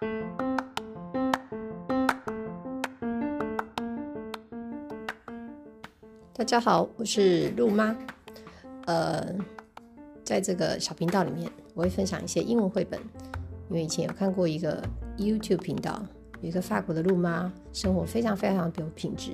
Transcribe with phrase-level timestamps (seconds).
[0.00, 0.06] 大
[6.42, 7.94] 家好，我是陆妈。
[8.86, 9.22] 呃，
[10.24, 12.98] 在这个小频道里面，我会分享一些英文绘本。
[13.68, 14.82] 因为以前有看过一个
[15.18, 16.02] YouTube 频道，
[16.40, 19.30] 有一个法国的陆妈，生活非常非常有品质，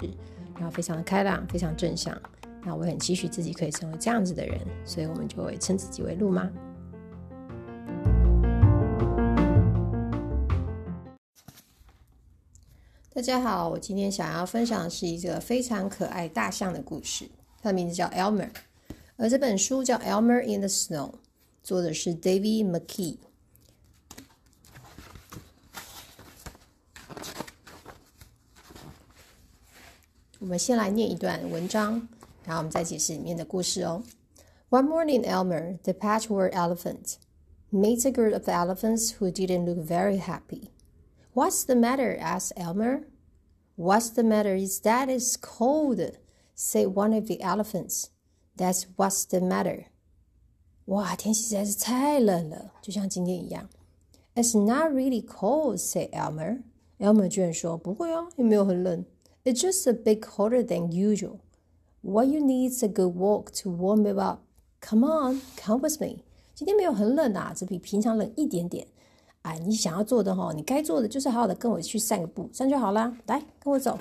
[0.56, 2.20] 然后非常的开朗，非常正向。
[2.64, 6.50] 那我很期许自己可以成为这样子的人，所以我们就会称自己为陆妈。
[13.16, 17.26] 大家好，我今天想要分享的是一个非常可爱大象的故事，
[17.62, 18.50] 它的名字叫 Elmer，
[19.16, 21.12] 而这本书叫 Elmer in the Snow，
[21.62, 23.16] 作者是 David McKee。
[30.38, 32.06] 我们先来念一段文章，
[32.44, 34.02] 然后我们再解释里面的故事哦。
[34.68, 37.14] One morning, Elmer, the patchwork elephant,
[37.72, 40.68] meets a group of elephants who didn't look very happy.
[41.35, 42.17] What's the matter?
[42.19, 43.07] asked Elmer.
[43.75, 45.99] What's the matter is that it's cold,
[46.53, 48.09] said one of the elephants.
[48.57, 49.85] That's what's the matter.
[50.85, 53.69] 哇，天气实在是太冷了，就像今天一样。
[54.35, 56.63] It's not really cold, said Elmer.
[56.99, 59.05] Elmer 居然说不会啊，也没有很冷。
[59.43, 61.39] It's just a bit colder than usual.
[62.01, 64.41] What you need is a good walk to warm it up.
[64.81, 66.23] Come on, come with me.
[66.53, 68.87] 今天没有很冷啊，只比平常冷一点点。
[69.45, 73.15] 哎，你想要做的哈，你该做的就是好好的跟我去散个步，这样就好啦。
[73.25, 73.97] 来，跟我走。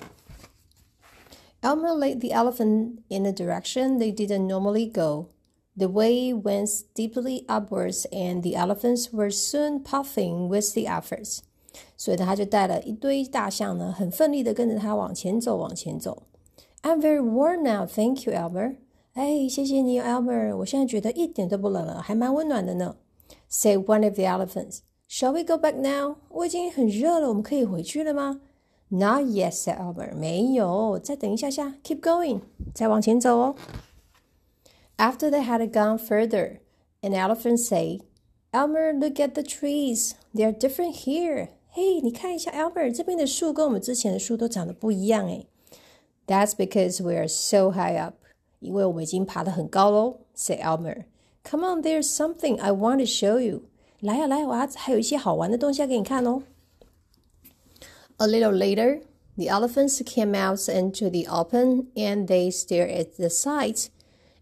[1.63, 5.27] Elmer led the elephant in a direction they didn't normally go.
[5.77, 11.41] The way went steeply upwards, and the elephants were soon puffing with the efforts.
[11.97, 16.23] 所以呢，他就带了一堆大象呢，很奋力的跟着他往前走，往前走。
[16.83, 18.77] I'm very warm now, thank you, Elmer.
[19.13, 20.57] 哎，谢谢你，Elmer。
[20.57, 22.97] 我现在觉得一点都不冷了，还蛮温暖的呢。
[23.51, 24.81] Said one of the elephants.
[25.09, 26.17] Shall we go back now？
[26.29, 28.41] 我已经很热了，我们可以回去了吗？
[28.89, 30.15] Not yet, said Albert.
[30.17, 31.75] 没有，再等一下下。
[31.85, 32.41] Keep going，
[32.75, 33.55] 再往前走哦。
[34.97, 36.59] After they had gone further,
[37.01, 38.01] an elephant said,
[38.53, 40.13] Elmer, look at the trees.
[40.35, 41.51] They are different here.
[41.71, 45.47] 嘿，你看一下，Albert 这边的树跟我们之前的树都长得不一样诶。
[46.27, 48.15] That's because we are so high up.
[48.59, 51.05] 因为我们已经爬得很高喽，said Elmer.
[51.45, 53.63] Come on, there's something I want to show you.
[54.05, 56.43] 来啊来，我还还有一些好玩的东西要给你看哦。
[58.17, 59.01] A little later,
[59.37, 63.89] the elephants came out into the open and they stared at the sights.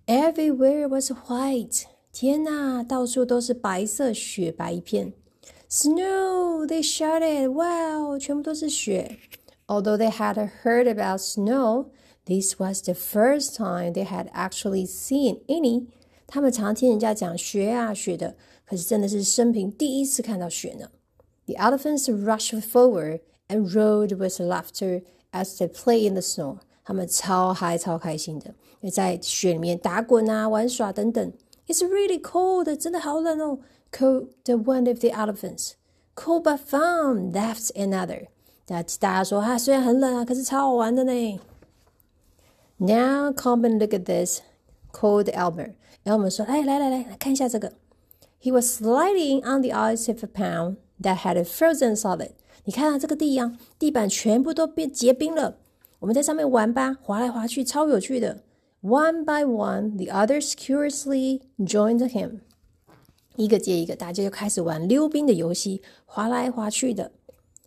[0.07, 1.85] Everywhere was white.
[2.13, 5.13] 天哪，到处都是白色，雪白一片。
[5.69, 6.67] Snow!
[6.67, 7.53] They shouted.
[7.53, 8.19] Wow!
[8.19, 9.19] 全部都是雪。
[9.67, 11.91] Although they had heard about snow,
[12.25, 15.87] this was the first time they had actually seen any.
[16.27, 18.35] 他们常听人家讲雪啊雪的，
[18.67, 20.89] 可是真的是生平第一次看到雪呢。
[21.47, 25.03] The elephants rushed forward and roared with laughter
[25.33, 26.59] as they played in the snow。
[26.85, 31.33] 他们超嗨超开心的，也在雪里面打滚啊、玩耍等等。
[31.67, 33.59] It's really cold，真的好冷哦。
[33.93, 35.73] Called the one of the elephants.
[36.15, 38.29] Cold but fun, laughed another.
[38.67, 41.41] 大大家说啊，虽然很冷啊，可是超好玩的呢。
[42.79, 44.41] Now come and look at this,
[44.93, 45.75] called Elmer.
[46.05, 47.73] Elmer 说：“哎，来来来，来看一下这个。”
[48.43, 52.31] He was sliding on the ice of a pound that had frozen solid。
[52.65, 55.59] 你看啊，这个地样，地板全部都变结冰了。
[56.01, 58.43] 我们在上面玩吧，滑来滑去，超有趣的。
[58.83, 62.41] One by one, the others curiously joined him。
[63.35, 67.11] 一个接一个，大家就开始玩溜冰的游戏，滑来滑去的。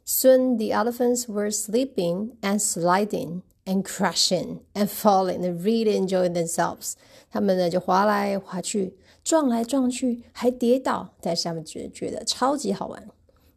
[0.06, 6.94] Soon the elephants were sleeping and sliding and crashing and falling and really enjoying themselves。
[7.30, 8.96] 他们呢就滑来滑去。
[9.27, 13.09] 撞来撞去，还跌倒，在上面觉得觉得超级好玩。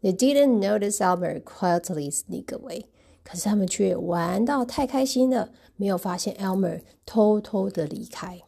[0.02, 2.86] They didn't notice Albert quietly sneak away，
[3.24, 8.42] 可是他们却玩到太开心了，没有发现 Elmer 偷偷的离开。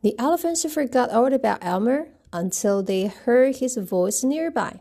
[0.00, 4.76] The elephants forgot all about Elmer until they heard his voice nearby。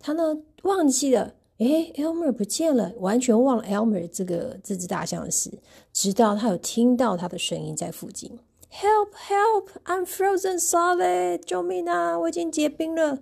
[0.00, 5.60] 他呢忘记了，诶 e l m e r 不见了，完全忘了 Elmer 这个这只大象的事，
[5.92, 8.40] 直到他有听到他的声音在附近。
[8.69, 9.13] Help!
[9.27, 9.69] Help!
[9.85, 11.39] I'm frozen solid!
[11.45, 12.17] 救命啊！
[12.17, 13.19] 我已经结冰了。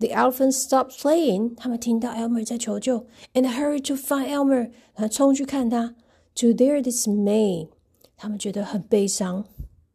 [0.00, 1.54] The elephants stopped playing.
[1.56, 4.70] 他们听到 Elmer 在求救，and hurried to find Elmer.
[4.94, 5.94] 然后冲去看他。
[6.36, 7.68] To their dismay，
[8.16, 9.44] 他们觉得很悲伤。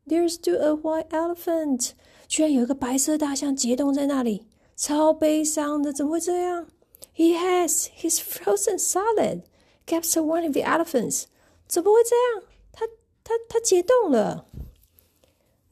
[0.06, 1.92] There's still a white elephant.
[2.28, 5.94] 居然有一个白色大象结冻在那里，超悲伤的。
[5.94, 6.68] 怎么会这样？
[7.16, 7.88] He has.
[7.98, 9.44] He's frozen solid.
[9.86, 11.26] Captured one of the elephants.
[11.68, 12.44] 怎么会这样？
[12.74, 12.86] 他
[13.24, 14.46] 他他解冻了。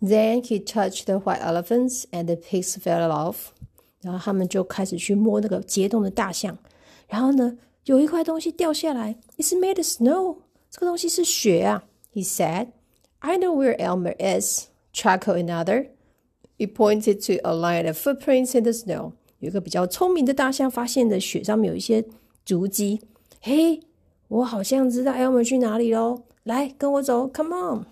[0.01, 3.49] Then he touched the white elephants, and the pigs fell off.
[4.03, 6.57] 然后他们就开始去摸那个结冻的大象。
[7.09, 10.39] 然后呢，有一块东西掉下来，It's made of snow。
[10.71, 11.85] 这个东西是雪啊。
[12.13, 12.69] He said,
[13.21, 15.89] "I know where Elmer is." Chuckle another.
[16.59, 19.13] He pointed to a line of footprints in the snow.
[19.41, 22.05] 有一个比较聪明的大象发现的雪上面有一些
[22.45, 23.01] 足迹。
[23.41, 23.81] 嘿，
[24.29, 26.23] 我好像知道 Elmer 去哪里喽！
[26.45, 27.87] 来，跟我走，Come on.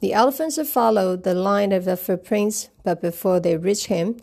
[0.00, 4.16] on！The elephants followed the line of the footprints, but before they reached him,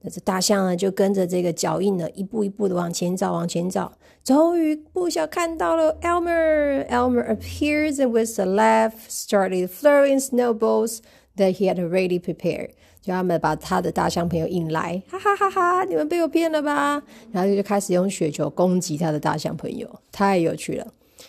[0.00, 3.92] 那这大象呢就跟着这个脚印呢，一步一步的往前找，往前找。
[4.22, 6.86] 终于不小看到了 Elmer.
[6.88, 10.98] Elmer appears and with a laugh started throwing snowballs
[11.36, 12.70] that he had already prepared.
[13.02, 15.84] 就他们把他的大象朋友引来，哈哈哈哈！
[15.84, 17.02] 你们被我骗了吧？
[17.32, 20.86] 然后就开始用雪球攻击他的大象朋友，太有趣了。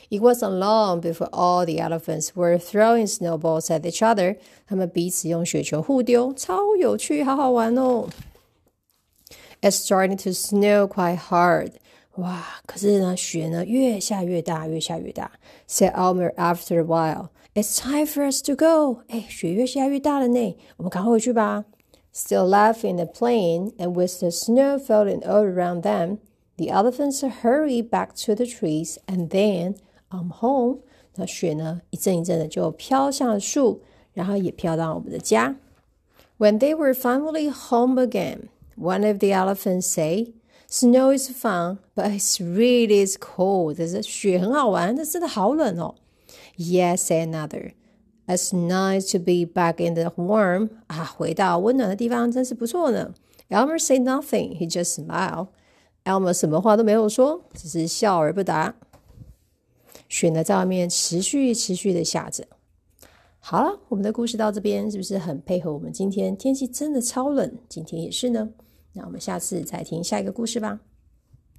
[0.10, 4.38] It wasn't long before all the elephants were throwing snowballs at each other。
[4.68, 8.08] 他们彼此用雪球互丢，超有趣，好好玩哦。
[9.62, 11.72] It's starting to snow quite hard。
[12.16, 15.32] 哇，可是呢，雪呢越下越大，越下越大。
[15.68, 19.04] Said Elmer after a while。It's time for us to go。
[19.08, 21.66] 哎，雪越下越大了呢，我们赶快回去吧。
[22.14, 26.20] Still laughing and playing, and with the snow falling all around them,
[26.58, 29.76] the elephants hurried back to the trees, and then
[30.10, 30.80] I'm home。
[31.16, 33.82] 那雪呢，一阵一阵的就飘向了树，
[34.14, 35.56] 然后也飘到我们的家。
[36.38, 40.34] When they were finally home again, one of the elephants say,
[40.70, 45.96] "Snow is fun, but it's really is cold." 这是雪很好玩，但真的好冷哦。
[46.58, 47.74] Yes, said another.
[48.28, 50.70] It's nice to be back in the warm.
[50.88, 53.14] 啊，回到温暖的地方真是不错呢。
[53.50, 54.58] Elmer said nothing.
[54.58, 55.48] He just smiled.
[56.04, 58.76] Elmer 什么话都没有说，只是笑而不答。
[60.11, 62.45] 雪呢，在外面持续持续的下着。
[63.39, 67.57] 好了，我们的故事到这边是不是很配合我们今天天气真的超冷？
[67.69, 68.51] 今天也是呢。
[68.93, 70.81] 那我们下次再听下一个故事吧。